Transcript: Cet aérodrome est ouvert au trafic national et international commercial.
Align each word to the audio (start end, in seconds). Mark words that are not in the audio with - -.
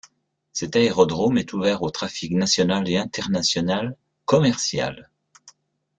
Cet 0.51 0.75
aérodrome 0.75 1.37
est 1.37 1.53
ouvert 1.53 1.83
au 1.83 1.91
trafic 1.91 2.31
national 2.31 2.89
et 2.89 2.97
international 2.97 3.95
commercial. 4.25 5.11